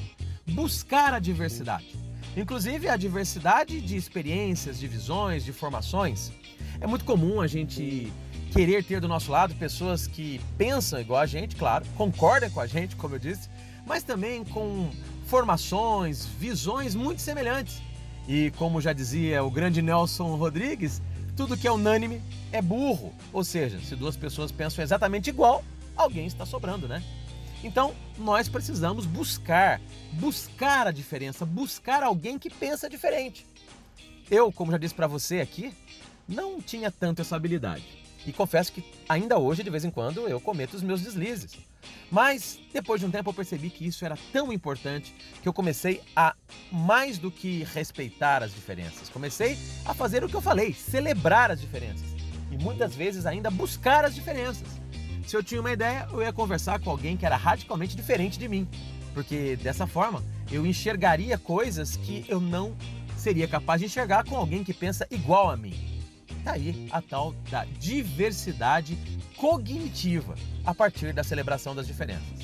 buscar 0.46 1.12
a 1.12 1.18
diversidade. 1.18 1.94
Inclusive 2.36 2.88
a 2.88 2.96
diversidade 2.96 3.80
de 3.80 3.96
experiências, 3.96 4.78
de 4.78 4.88
visões, 4.88 5.44
de 5.44 5.52
formações. 5.52 6.32
É 6.80 6.86
muito 6.86 7.04
comum 7.04 7.42
a 7.42 7.46
gente 7.46 8.10
querer 8.52 8.84
ter 8.84 9.00
do 9.00 9.08
nosso 9.08 9.30
lado 9.30 9.54
pessoas 9.54 10.06
que 10.06 10.40
pensam 10.56 11.00
igual 11.00 11.20
a 11.20 11.26
gente, 11.26 11.56
claro, 11.56 11.84
concordam 11.96 12.50
com 12.50 12.60
a 12.60 12.66
gente, 12.66 12.96
como 12.96 13.14
eu 13.14 13.18
disse, 13.18 13.48
mas 13.86 14.02
também 14.02 14.44
com 14.44 14.90
formações, 15.32 16.26
visões 16.26 16.94
muito 16.94 17.22
semelhantes. 17.22 17.80
E 18.28 18.50
como 18.58 18.82
já 18.82 18.92
dizia 18.92 19.42
o 19.42 19.50
grande 19.50 19.80
Nelson 19.80 20.36
Rodrigues, 20.36 21.00
tudo 21.34 21.56
que 21.56 21.66
é 21.66 21.72
unânime 21.72 22.20
é 22.52 22.60
burro. 22.60 23.14
Ou 23.32 23.42
seja, 23.42 23.80
se 23.80 23.96
duas 23.96 24.14
pessoas 24.14 24.52
pensam 24.52 24.84
exatamente 24.84 25.30
igual, 25.30 25.64
alguém 25.96 26.26
está 26.26 26.44
sobrando, 26.44 26.86
né? 26.86 27.02
Então, 27.64 27.94
nós 28.18 28.46
precisamos 28.46 29.06
buscar, 29.06 29.80
buscar 30.12 30.86
a 30.86 30.92
diferença, 30.92 31.46
buscar 31.46 32.02
alguém 32.02 32.38
que 32.38 32.50
pensa 32.50 32.90
diferente. 32.90 33.46
Eu, 34.30 34.52
como 34.52 34.70
já 34.70 34.76
disse 34.76 34.94
para 34.94 35.06
você 35.06 35.40
aqui, 35.40 35.72
não 36.28 36.60
tinha 36.60 36.90
tanto 36.90 37.22
essa 37.22 37.36
habilidade. 37.36 37.84
E 38.26 38.34
confesso 38.34 38.70
que 38.70 38.84
ainda 39.08 39.38
hoje, 39.38 39.62
de 39.62 39.70
vez 39.70 39.82
em 39.82 39.90
quando, 39.90 40.28
eu 40.28 40.38
cometo 40.38 40.74
os 40.74 40.82
meus 40.82 41.00
deslizes. 41.00 41.56
Mas 42.10 42.58
depois 42.72 43.00
de 43.00 43.06
um 43.06 43.10
tempo 43.10 43.30
eu 43.30 43.34
percebi 43.34 43.70
que 43.70 43.86
isso 43.86 44.04
era 44.04 44.16
tão 44.32 44.52
importante 44.52 45.14
que 45.42 45.48
eu 45.48 45.52
comecei 45.52 46.02
a 46.14 46.34
mais 46.70 47.18
do 47.18 47.30
que 47.30 47.64
respeitar 47.74 48.42
as 48.42 48.54
diferenças. 48.54 49.08
Comecei 49.08 49.58
a 49.84 49.94
fazer 49.94 50.22
o 50.24 50.28
que 50.28 50.34
eu 50.34 50.40
falei, 50.40 50.72
celebrar 50.72 51.50
as 51.50 51.60
diferenças. 51.60 52.06
E 52.50 52.62
muitas 52.62 52.94
vezes 52.94 53.26
ainda 53.26 53.50
buscar 53.50 54.04
as 54.04 54.14
diferenças. 54.14 54.68
Se 55.26 55.36
eu 55.36 55.42
tinha 55.42 55.60
uma 55.60 55.72
ideia, 55.72 56.06
eu 56.12 56.20
ia 56.20 56.32
conversar 56.32 56.80
com 56.80 56.90
alguém 56.90 57.16
que 57.16 57.24
era 57.24 57.36
radicalmente 57.36 57.96
diferente 57.96 58.38
de 58.38 58.48
mim, 58.48 58.68
porque 59.14 59.56
dessa 59.56 59.86
forma 59.86 60.22
eu 60.50 60.66
enxergaria 60.66 61.38
coisas 61.38 61.96
que 61.96 62.24
eu 62.28 62.40
não 62.40 62.76
seria 63.16 63.46
capaz 63.46 63.80
de 63.80 63.86
enxergar 63.86 64.24
com 64.24 64.36
alguém 64.36 64.64
que 64.64 64.74
pensa 64.74 65.06
igual 65.10 65.48
a 65.48 65.56
mim. 65.56 65.74
Tá 66.44 66.52
aí 66.52 66.88
a 66.90 67.00
tal 67.00 67.32
da 67.50 67.64
diversidade 67.64 68.98
cognitiva 69.42 70.36
a 70.64 70.72
partir 70.72 71.12
da 71.12 71.24
celebração 71.24 71.74
das 71.74 71.88
diferenças. 71.88 72.38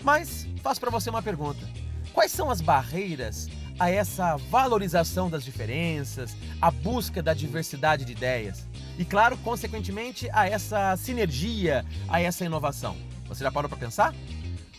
Mas 0.00 0.46
faço 0.62 0.78
para 0.78 0.90
você 0.90 1.10
uma 1.10 1.20
pergunta: 1.20 1.68
quais 2.12 2.30
são 2.30 2.48
as 2.48 2.60
barreiras 2.60 3.48
a 3.80 3.90
essa 3.90 4.36
valorização 4.36 5.28
das 5.28 5.44
diferenças, 5.44 6.36
a 6.62 6.70
busca 6.70 7.20
da 7.20 7.34
diversidade 7.34 8.04
de 8.04 8.12
ideias? 8.12 8.64
e, 8.98 9.04
claro, 9.04 9.36
consequentemente, 9.38 10.28
a 10.32 10.48
essa 10.48 10.96
sinergia, 10.96 11.84
a 12.08 12.20
essa 12.20 12.44
inovação. 12.44 12.96
Você 13.26 13.42
já 13.42 13.50
parou 13.50 13.68
para 13.68 13.78
pensar? 13.78 14.14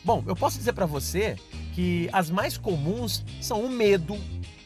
Bom, 0.04 0.24
eu 0.26 0.36
posso 0.36 0.58
dizer 0.58 0.74
para 0.74 0.86
você 0.86 1.36
que 1.74 2.10
as 2.14 2.30
mais 2.30 2.58
comuns 2.58 3.26
são 3.42 3.62
o 3.62 3.70
medo, 3.70 4.18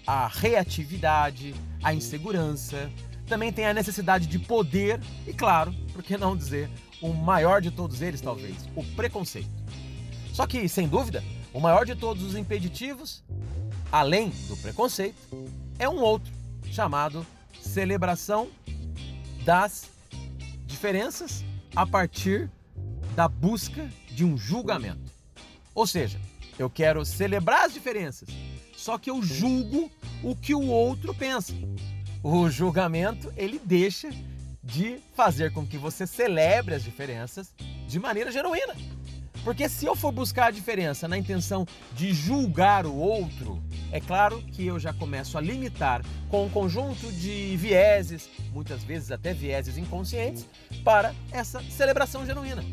a 0.05 0.27
reatividade, 0.27 1.55
a 1.81 1.93
insegurança, 1.93 2.91
também 3.29 3.53
tem 3.53 3.65
a 3.65 3.73
necessidade 3.73 4.27
de 4.27 4.39
poder 4.39 4.99
e, 5.25 5.33
claro, 5.33 5.73
por 5.93 6.03
que 6.03 6.17
não 6.17 6.35
dizer, 6.35 6.69
o 7.01 7.13
maior 7.13 7.61
de 7.61 7.71
todos 7.71 8.01
eles, 8.01 8.19
talvez, 8.19 8.55
o 8.75 8.83
preconceito. 8.95 9.49
Só 10.33 10.45
que, 10.47 10.67
sem 10.67 10.87
dúvida, 10.87 11.23
o 11.53 11.59
maior 11.59 11.85
de 11.85 11.95
todos 11.95 12.23
os 12.23 12.35
impeditivos, 12.35 13.23
além 13.91 14.29
do 14.47 14.57
preconceito, 14.57 15.15
é 15.77 15.87
um 15.87 15.99
outro, 15.99 16.31
chamado 16.71 17.25
celebração 17.61 18.49
das 19.45 19.87
diferenças 20.65 21.43
a 21.75 21.85
partir 21.85 22.49
da 23.15 23.27
busca 23.27 23.89
de 24.09 24.25
um 24.25 24.37
julgamento. 24.37 25.11
Ou 25.73 25.85
seja, 25.85 26.19
eu 26.57 26.69
quero 26.69 27.05
celebrar 27.05 27.65
as 27.65 27.73
diferenças, 27.73 28.27
só 28.75 28.97
que 28.97 29.09
eu 29.09 29.21
julgo 29.21 29.91
o 30.23 30.35
que 30.35 30.53
o 30.53 30.67
outro 30.67 31.13
pensa. 31.13 31.53
O 32.21 32.49
julgamento, 32.49 33.31
ele 33.37 33.61
deixa 33.63 34.09
de 34.61 34.99
fazer 35.15 35.53
com 35.53 35.65
que 35.65 35.77
você 35.77 36.05
celebre 36.05 36.75
as 36.75 36.83
diferenças 36.83 37.53
de 37.87 37.97
maneira 37.97 38.29
genuína. 38.29 38.75
Porque 39.41 39.69
se 39.69 39.85
eu 39.85 39.95
for 39.95 40.11
buscar 40.11 40.47
a 40.47 40.51
diferença 40.51 41.07
na 41.07 41.17
intenção 41.17 41.65
de 41.93 42.13
julgar 42.13 42.85
o 42.85 42.93
outro, 42.93 43.63
é 43.89 44.01
claro 44.01 44.41
que 44.51 44.65
eu 44.65 44.77
já 44.77 44.91
começo 44.91 45.37
a 45.37 45.41
limitar 45.41 46.03
com 46.27 46.45
um 46.45 46.49
conjunto 46.49 47.09
de 47.13 47.55
vieses, 47.55 48.29
muitas 48.51 48.83
vezes 48.83 49.11
até 49.11 49.33
vieses 49.33 49.77
inconscientes, 49.77 50.45
para 50.83 51.15
essa 51.31 51.63
celebração 51.71 52.25
genuína. 52.25 52.65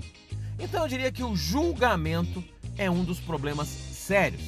Então 0.58 0.82
eu 0.82 0.88
diria 0.88 1.12
que 1.12 1.22
o 1.22 1.36
julgamento 1.36 2.42
é 2.76 2.90
um 2.90 3.04
dos 3.04 3.20
problemas 3.20 3.68
sérios, 3.68 4.42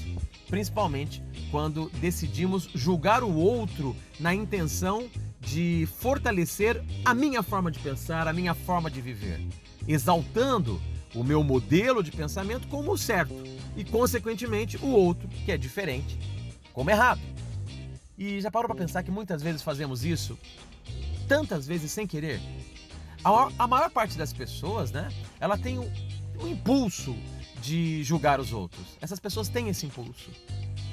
principalmente 0.49 1.23
quando 1.51 1.91
decidimos 2.01 2.69
julgar 2.75 3.23
o 3.23 3.35
outro 3.35 3.95
na 4.19 4.35
intenção 4.35 5.09
de 5.41 5.89
fortalecer 5.99 6.83
a 7.05 7.15
minha 7.15 7.43
forma 7.43 7.71
de 7.71 7.79
pensar, 7.79 8.27
a 8.27 8.33
minha 8.33 8.55
forma 8.55 8.91
de 8.91 9.01
viver, 9.01 9.41
exaltando 9.87 10.81
o 11.15 11.23
meu 11.23 11.43
modelo 11.43 12.03
de 12.03 12.11
pensamento 12.11 12.67
como 12.69 12.93
o 12.93 12.99
certo 12.99 13.35
e, 13.77 13.85
consequentemente, 13.85 14.77
o 14.79 14.89
outro, 14.89 15.29
que 15.29 15.53
é 15.53 15.57
diferente, 15.57 16.19
como 16.73 16.91
errado. 16.91 17.21
E 18.17 18.41
já 18.41 18.51
parou 18.51 18.69
para 18.69 18.77
pensar 18.77 19.03
que 19.03 19.11
muitas 19.11 19.43
vezes 19.43 19.63
fazemos 19.63 20.05
isso, 20.05 20.39
tantas 21.29 21.67
vezes 21.67 21.93
sem 21.93 22.07
querer? 22.07 22.41
A 23.23 23.67
maior, 23.67 23.91
parte 23.91 24.17
das 24.17 24.33
pessoas, 24.33 24.91
né, 24.91 25.09
ela 25.41 25.57
tem 25.57 25.79
um 25.79 26.49
impulso 26.49 27.17
de 27.61 28.03
julgar 28.05 28.41
os 28.41 28.53
outros. 28.53 28.85
Essas 29.01 29.19
pessoas 29.19 29.49
têm 29.49 29.69
esse 29.69 29.87
impulso. 29.87 30.31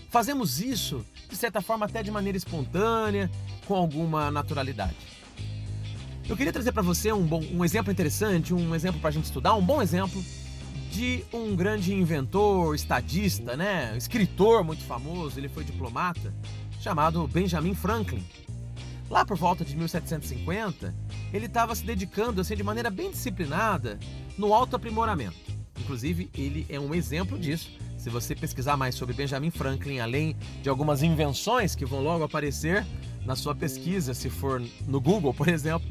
Fazemos 0.09 0.61
isso, 0.61 1.05
de 1.29 1.35
certa 1.35 1.61
forma, 1.61 1.85
até 1.85 2.01
de 2.01 2.09
maneira 2.09 2.37
espontânea, 2.37 3.29
com 3.67 3.75
alguma 3.75 4.31
naturalidade. 4.31 4.95
Eu 6.27 6.35
queria 6.35 6.53
trazer 6.53 6.71
para 6.71 6.81
você 6.81 7.11
um, 7.11 7.25
bom, 7.25 7.43
um 7.51 7.63
exemplo 7.63 7.91
interessante, 7.91 8.53
um 8.53 8.73
exemplo 8.73 8.99
para 8.99 9.09
a 9.09 9.13
gente 9.13 9.25
estudar, 9.25 9.53
um 9.53 9.61
bom 9.61 9.81
exemplo 9.81 10.23
de 10.91 11.23
um 11.33 11.55
grande 11.55 11.93
inventor, 11.93 12.73
estadista, 12.73 13.57
né, 13.57 13.93
escritor 13.97 14.63
muito 14.63 14.83
famoso, 14.85 15.37
ele 15.37 15.49
foi 15.49 15.63
diplomata, 15.63 16.33
chamado 16.79 17.27
Benjamin 17.27 17.75
Franklin. 17.75 18.23
Lá 19.09 19.23
por 19.23 19.37
volta 19.37 19.63
de 19.63 19.75
1750, 19.75 20.95
ele 21.31 21.45
estava 21.45 21.75
se 21.75 21.83
dedicando 21.83 22.41
assim 22.41 22.55
de 22.55 22.63
maneira 22.63 22.89
bem 22.89 23.11
disciplinada 23.11 23.99
no 24.37 24.53
autoaprimoramento. 24.53 25.44
Inclusive, 25.79 26.29
ele 26.33 26.65
é 26.69 26.79
um 26.79 26.93
exemplo 26.93 27.37
disso. 27.37 27.69
Se 27.97 28.09
você 28.09 28.35
pesquisar 28.35 28.77
mais 28.77 28.95
sobre 28.95 29.13
Benjamin 29.13 29.51
Franklin, 29.51 29.99
além 29.99 30.35
de 30.61 30.69
algumas 30.69 31.03
invenções 31.03 31.75
que 31.75 31.85
vão 31.85 32.01
logo 32.01 32.23
aparecer 32.23 32.85
na 33.25 33.35
sua 33.35 33.55
pesquisa, 33.55 34.13
se 34.13 34.29
for 34.29 34.61
no 34.87 35.01
Google, 35.01 35.33
por 35.33 35.47
exemplo, 35.47 35.87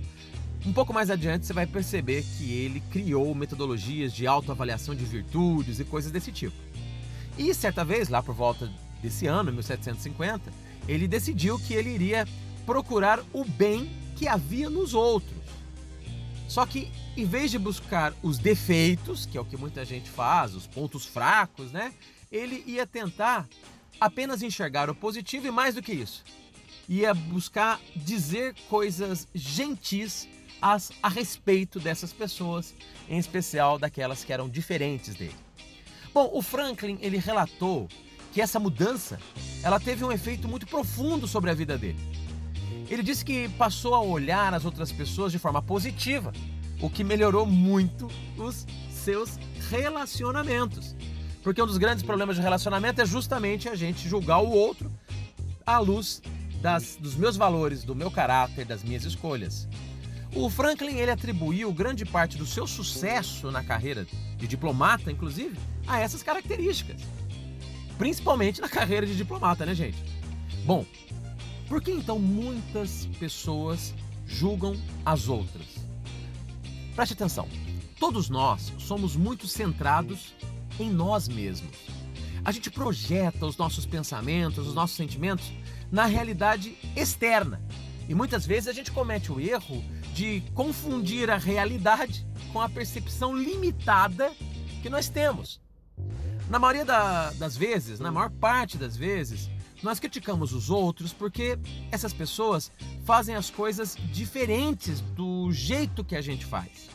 um 0.64 0.72
pouco 0.72 0.94
mais 0.94 1.10
adiante 1.10 1.44
você 1.44 1.52
vai 1.52 1.66
perceber 1.66 2.22
que 2.22 2.52
ele 2.52 2.80
criou 2.90 3.34
metodologias 3.34 4.12
de 4.12 4.26
autoavaliação 4.26 4.94
de 4.94 5.04
virtudes 5.04 5.78
e 5.78 5.84
coisas 5.84 6.10
desse 6.10 6.32
tipo. 6.32 6.56
E 7.36 7.52
certa 7.52 7.84
vez, 7.84 8.08
lá 8.08 8.22
por 8.22 8.34
volta 8.34 8.70
desse 9.02 9.26
ano, 9.26 9.52
1750, 9.52 10.52
ele 10.88 11.08
decidiu 11.08 11.58
que 11.58 11.74
ele 11.74 11.90
iria 11.90 12.26
procurar 12.64 13.20
o 13.32 13.44
bem 13.44 13.90
que 14.16 14.28
havia 14.28 14.70
nos 14.70 14.94
outros. 14.94 15.33
Só 16.54 16.64
que, 16.64 16.88
em 17.16 17.24
vez 17.24 17.50
de 17.50 17.58
buscar 17.58 18.14
os 18.22 18.38
defeitos, 18.38 19.26
que 19.26 19.36
é 19.36 19.40
o 19.40 19.44
que 19.44 19.56
muita 19.56 19.84
gente 19.84 20.08
faz, 20.08 20.54
os 20.54 20.68
pontos 20.68 21.04
fracos, 21.04 21.72
né? 21.72 21.92
Ele 22.30 22.62
ia 22.64 22.86
tentar 22.86 23.48
apenas 24.00 24.40
enxergar 24.40 24.88
o 24.88 24.94
positivo 24.94 25.48
e 25.48 25.50
mais 25.50 25.74
do 25.74 25.82
que 25.82 25.92
isso, 25.92 26.22
ia 26.88 27.12
buscar 27.12 27.80
dizer 27.96 28.54
coisas 28.70 29.26
gentis 29.34 30.28
as, 30.62 30.92
a 31.02 31.08
respeito 31.08 31.80
dessas 31.80 32.12
pessoas, 32.12 32.72
em 33.08 33.18
especial 33.18 33.76
daquelas 33.76 34.22
que 34.22 34.32
eram 34.32 34.48
diferentes 34.48 35.16
dele. 35.16 35.34
Bom, 36.14 36.30
o 36.32 36.40
Franklin 36.40 36.98
ele 37.00 37.18
relatou 37.18 37.88
que 38.32 38.40
essa 38.40 38.60
mudança 38.60 39.18
ela 39.60 39.80
teve 39.80 40.04
um 40.04 40.12
efeito 40.12 40.46
muito 40.46 40.68
profundo 40.68 41.26
sobre 41.26 41.50
a 41.50 41.54
vida 41.54 41.76
dele. 41.76 42.13
Ele 42.88 43.02
disse 43.02 43.24
que 43.24 43.48
passou 43.50 43.94
a 43.94 44.00
olhar 44.00 44.52
as 44.54 44.64
outras 44.64 44.92
pessoas 44.92 45.32
de 45.32 45.38
forma 45.38 45.62
positiva, 45.62 46.32
o 46.80 46.90
que 46.90 47.02
melhorou 47.02 47.46
muito 47.46 48.08
os 48.36 48.66
seus 48.90 49.38
relacionamentos. 49.70 50.94
Porque 51.42 51.62
um 51.62 51.66
dos 51.66 51.78
grandes 51.78 52.02
problemas 52.02 52.36
de 52.36 52.42
relacionamento 52.42 53.00
é 53.00 53.06
justamente 53.06 53.68
a 53.68 53.74
gente 53.74 54.08
julgar 54.08 54.38
o 54.38 54.50
outro 54.50 54.90
à 55.66 55.78
luz 55.78 56.22
das, 56.60 56.96
dos 56.96 57.14
meus 57.14 57.36
valores, 57.36 57.84
do 57.84 57.94
meu 57.94 58.10
caráter, 58.10 58.64
das 58.64 58.82
minhas 58.82 59.04
escolhas. 59.04 59.68
O 60.34 60.50
Franklin 60.50 60.96
ele 60.96 61.10
atribuiu 61.10 61.72
grande 61.72 62.04
parte 62.04 62.36
do 62.36 62.46
seu 62.46 62.66
sucesso 62.66 63.50
na 63.50 63.62
carreira 63.62 64.06
de 64.36 64.48
diplomata, 64.48 65.12
inclusive, 65.12 65.56
a 65.86 66.00
essas 66.00 66.22
características. 66.22 67.00
Principalmente 67.98 68.60
na 68.60 68.68
carreira 68.68 69.06
de 69.06 69.14
diplomata, 69.14 69.64
né, 69.64 69.74
gente? 69.74 69.98
Bom, 70.64 70.84
por 71.74 71.82
que 71.82 71.90
então 71.90 72.20
muitas 72.20 73.06
pessoas 73.18 73.92
julgam 74.24 74.80
as 75.04 75.28
outras? 75.28 75.66
Preste 76.94 77.14
atenção. 77.14 77.48
Todos 77.98 78.30
nós 78.30 78.72
somos 78.78 79.16
muito 79.16 79.48
centrados 79.48 80.34
em 80.78 80.88
nós 80.88 81.26
mesmos. 81.26 81.76
A 82.44 82.52
gente 82.52 82.70
projeta 82.70 83.44
os 83.44 83.56
nossos 83.56 83.84
pensamentos, 83.84 84.68
os 84.68 84.72
nossos 84.72 84.96
sentimentos 84.96 85.52
na 85.90 86.06
realidade 86.06 86.78
externa. 86.94 87.60
E 88.08 88.14
muitas 88.14 88.46
vezes 88.46 88.68
a 88.68 88.72
gente 88.72 88.92
comete 88.92 89.32
o 89.32 89.40
erro 89.40 89.82
de 90.14 90.44
confundir 90.54 91.28
a 91.28 91.36
realidade 91.36 92.24
com 92.52 92.60
a 92.60 92.68
percepção 92.68 93.36
limitada 93.36 94.30
que 94.80 94.88
nós 94.88 95.08
temos. 95.08 95.60
Na 96.48 96.60
maioria 96.60 96.84
da, 96.84 97.32
das 97.32 97.56
vezes, 97.56 97.98
na 97.98 98.12
maior 98.12 98.30
parte 98.30 98.78
das 98.78 98.96
vezes, 98.96 99.50
nós 99.84 100.00
criticamos 100.00 100.54
os 100.54 100.70
outros 100.70 101.12
porque 101.12 101.58
essas 101.92 102.14
pessoas 102.14 102.72
fazem 103.04 103.34
as 103.34 103.50
coisas 103.50 103.96
diferentes 104.10 105.00
do 105.00 105.52
jeito 105.52 106.02
que 106.02 106.16
a 106.16 106.22
gente 106.22 106.46
faz. 106.46 106.88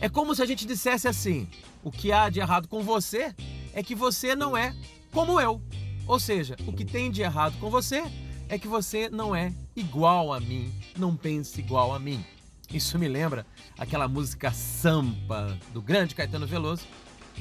É 0.00 0.08
como 0.08 0.34
se 0.34 0.42
a 0.42 0.46
gente 0.46 0.66
dissesse 0.66 1.06
assim: 1.06 1.48
o 1.84 1.90
que 1.90 2.10
há 2.10 2.28
de 2.28 2.40
errado 2.40 2.66
com 2.66 2.82
você 2.82 3.32
é 3.72 3.82
que 3.82 3.94
você 3.94 4.34
não 4.34 4.56
é 4.56 4.74
como 5.12 5.40
eu. 5.40 5.62
Ou 6.06 6.18
seja, 6.18 6.56
o 6.66 6.72
que 6.72 6.84
tem 6.84 7.10
de 7.10 7.22
errado 7.22 7.56
com 7.60 7.70
você 7.70 8.02
é 8.48 8.58
que 8.58 8.66
você 8.66 9.08
não 9.08 9.34
é 9.34 9.52
igual 9.74 10.32
a 10.32 10.40
mim, 10.40 10.72
não 10.98 11.16
pense 11.16 11.60
igual 11.60 11.94
a 11.94 11.98
mim. 11.98 12.24
Isso 12.72 12.98
me 12.98 13.06
lembra 13.06 13.46
aquela 13.78 14.08
música 14.08 14.50
Sampa 14.50 15.56
do 15.72 15.80
grande 15.80 16.14
Caetano 16.14 16.46
Veloso, 16.46 16.82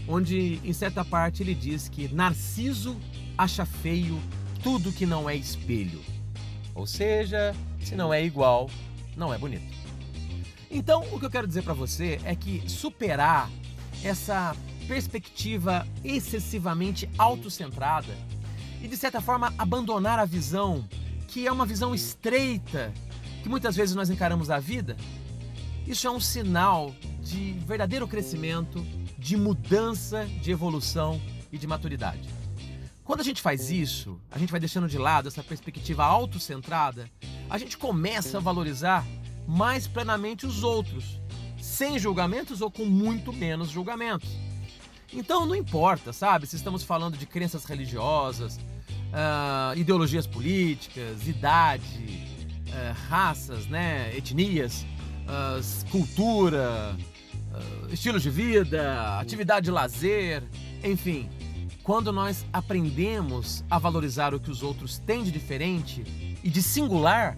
onde 0.08 0.60
em 0.63 0.74
certa 0.74 1.04
parte 1.04 1.42
ele 1.42 1.56
diz 1.56 1.89
que 1.89 2.08
Narciso 2.08 2.96
acha 3.36 3.65
feio 3.65 4.22
tudo 4.66 4.92
que 4.92 5.06
não 5.06 5.30
é 5.30 5.36
espelho. 5.36 6.02
Ou 6.74 6.88
seja, 6.88 7.56
se 7.84 7.96
não 7.96 8.12
é 8.12 8.26
igual, 8.26 8.68
não 9.16 9.32
é 9.32 9.38
bonito. 9.38 9.78
Então, 10.72 11.04
o 11.12 11.20
que 11.20 11.26
eu 11.28 11.30
quero 11.30 11.46
dizer 11.46 11.62
para 11.62 11.76
você 11.76 12.20
é 12.26 12.36
que 12.36 12.68
superar 12.68 13.48
essa 14.04 14.56
perspectiva 14.88 15.88
excessivamente 16.04 17.08
autocentrada 17.16 18.12
e 18.82 18.88
de 18.88 18.98
certa 18.98 19.22
forma 19.22 19.54
abandonar 19.56 20.18
a 20.18 20.26
visão 20.26 20.84
que 21.28 21.46
é 21.46 21.52
uma 21.52 21.68
visão 21.68 21.94
estreita 21.94 22.92
que 23.44 23.50
muitas 23.50 23.76
vezes 23.76 23.94
nós 23.94 24.10
encaramos 24.10 24.50
a 24.50 24.58
vida, 24.58 24.98
isso 25.86 26.08
é 26.08 26.10
um 26.12 26.20
sinal 26.20 26.92
de 27.22 27.54
verdadeiro 27.68 28.08
crescimento, 28.08 28.84
de 29.16 29.38
mudança, 29.38 30.26
de 30.42 30.50
evolução 30.50 31.22
e 31.52 31.58
de 31.60 31.68
maturidade. 31.68 32.35
Quando 33.06 33.20
a 33.22 33.24
gente 33.24 33.40
faz 33.40 33.70
isso, 33.70 34.20
a 34.32 34.40
gente 34.40 34.50
vai 34.50 34.60
deixando 34.60 34.90
de 34.90 34.98
lado 34.98 35.28
essa 35.28 35.44
perspectiva 35.44 36.04
autocentrada, 36.04 37.08
a 37.48 37.56
gente 37.60 37.78
começa 37.78 38.38
a 38.38 38.42
valorizar 38.42 39.06
mais 39.48 39.86
plenamente 39.88 40.48
os 40.48 40.64
outros, 40.64 41.22
sem 41.62 42.00
julgamentos 42.00 42.62
ou 42.62 42.72
com 42.72 42.84
muito 42.84 43.32
menos 43.32 43.70
julgamentos. 43.70 44.28
Então 45.14 45.46
não 45.46 45.56
importa, 45.56 46.12
sabe, 46.12 46.48
se 46.48 46.56
estamos 46.56 46.82
falando 46.82 47.16
de 47.16 47.28
crenças 47.28 47.64
religiosas, 47.66 48.58
uh, 48.58 49.78
ideologias 49.78 50.26
políticas, 50.26 51.28
idade, 51.28 52.24
uh, 52.70 53.08
raças, 53.08 53.68
né, 53.68 54.18
etnias, 54.18 54.84
uh, 55.28 55.90
cultura, 55.92 56.98
estilos 57.92 58.24
de 58.24 58.32
vida, 58.32 59.20
atividade 59.20 59.66
de 59.66 59.72
lazer, 59.72 60.44
enfim. 60.84 61.30
Quando 61.86 62.12
nós 62.12 62.44
aprendemos 62.51 63.63
a 63.70 63.77
valorizar 63.77 64.34
o 64.34 64.39
que 64.39 64.50
os 64.50 64.63
outros 64.63 64.98
têm 64.98 65.24
de 65.24 65.30
diferente 65.30 66.04
e 66.44 66.50
de 66.50 66.63
singular, 66.63 67.38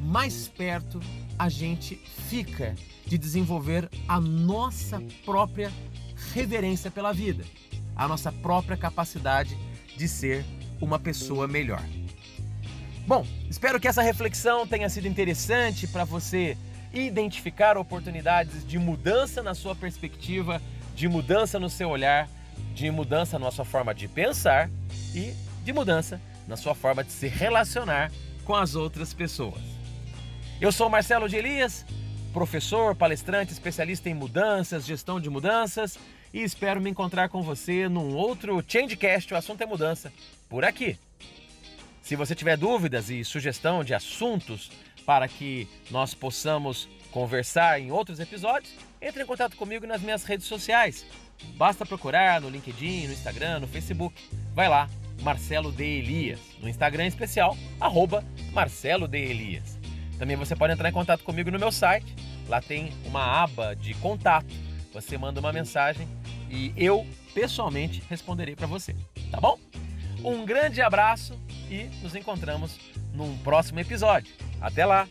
mais 0.00 0.48
perto 0.48 0.98
a 1.38 1.46
gente 1.50 1.94
fica 2.30 2.74
de 3.04 3.18
desenvolver 3.18 3.90
a 4.08 4.18
nossa 4.18 4.98
própria 5.26 5.70
reverência 6.32 6.90
pela 6.90 7.12
vida, 7.12 7.44
a 7.94 8.08
nossa 8.08 8.32
própria 8.32 8.78
capacidade 8.78 9.58
de 9.94 10.08
ser 10.08 10.42
uma 10.80 10.98
pessoa 10.98 11.46
melhor. 11.46 11.84
Bom, 13.06 13.26
espero 13.50 13.78
que 13.78 13.88
essa 13.88 14.00
reflexão 14.00 14.66
tenha 14.66 14.88
sido 14.88 15.06
interessante 15.06 15.86
para 15.86 16.04
você 16.04 16.56
identificar 16.94 17.76
oportunidades 17.76 18.66
de 18.66 18.78
mudança 18.78 19.42
na 19.42 19.54
sua 19.54 19.76
perspectiva, 19.76 20.62
de 20.96 21.06
mudança 21.08 21.60
no 21.60 21.68
seu 21.68 21.90
olhar, 21.90 22.26
de 22.74 22.90
mudança 22.90 23.38
na 23.38 23.50
sua 23.50 23.64
forma 23.64 23.94
de 23.94 24.08
pensar 24.08 24.70
e 25.14 25.34
de 25.64 25.72
mudança 25.72 26.20
na 26.46 26.56
sua 26.56 26.74
forma 26.74 27.04
de 27.04 27.12
se 27.12 27.28
relacionar 27.28 28.10
com 28.44 28.54
as 28.54 28.74
outras 28.74 29.14
pessoas. 29.14 29.60
Eu 30.60 30.72
sou 30.72 30.90
Marcelo 30.90 31.28
de 31.28 31.36
Elias, 31.36 31.86
professor, 32.32 32.94
palestrante, 32.94 33.52
especialista 33.52 34.08
em 34.08 34.14
mudanças, 34.14 34.84
gestão 34.84 35.20
de 35.20 35.30
mudanças 35.30 35.98
e 36.32 36.42
espero 36.42 36.80
me 36.80 36.90
encontrar 36.90 37.28
com 37.28 37.42
você 37.42 37.88
num 37.88 38.14
outro 38.14 38.62
Changecast, 38.66 39.32
o 39.32 39.36
assunto 39.36 39.62
é 39.62 39.66
mudança, 39.66 40.12
por 40.48 40.64
aqui. 40.64 40.98
Se 42.02 42.16
você 42.16 42.34
tiver 42.34 42.56
dúvidas 42.56 43.10
e 43.10 43.24
sugestão 43.24 43.84
de 43.84 43.94
assuntos 43.94 44.70
para 45.06 45.28
que 45.28 45.68
nós 45.90 46.14
possamos 46.14 46.88
conversar 47.10 47.80
em 47.80 47.90
outros 47.90 48.20
episódios, 48.20 48.72
entre 49.00 49.22
em 49.22 49.26
contato 49.26 49.56
comigo 49.56 49.86
nas 49.86 50.00
minhas 50.00 50.24
redes 50.24 50.46
sociais. 50.46 51.04
Basta 51.56 51.84
procurar 51.84 52.40
no 52.40 52.48
LinkedIn, 52.48 53.06
no 53.06 53.12
Instagram, 53.12 53.60
no 53.60 53.68
Facebook. 53.68 54.14
Vai 54.54 54.68
lá, 54.68 54.88
Marcelo 55.22 55.70
de 55.70 55.84
Elias. 55.84 56.40
No 56.60 56.68
Instagram 56.68 57.06
especial, 57.06 57.56
arroba 57.78 58.24
Marcelo 58.52 59.06
de 59.06 59.18
Elias. 59.18 59.78
Também 60.18 60.36
você 60.36 60.54
pode 60.54 60.72
entrar 60.72 60.88
em 60.88 60.92
contato 60.92 61.24
comigo 61.24 61.50
no 61.50 61.58
meu 61.58 61.72
site. 61.72 62.14
Lá 62.48 62.60
tem 62.60 62.92
uma 63.04 63.42
aba 63.42 63.74
de 63.74 63.94
contato. 63.94 64.52
Você 64.92 65.16
manda 65.16 65.40
uma 65.40 65.52
mensagem 65.52 66.06
e 66.50 66.72
eu 66.76 67.06
pessoalmente 67.32 68.02
responderei 68.10 68.56
para 68.56 68.66
você, 68.66 68.94
tá 69.30 69.40
bom? 69.40 69.58
Um 70.24 70.44
grande 70.44 70.82
abraço 70.82 71.38
e 71.70 71.84
nos 72.02 72.14
encontramos 72.14 72.78
num 73.14 73.38
próximo 73.38 73.80
episódio. 73.80 74.34
Até 74.60 74.84
lá! 74.84 75.08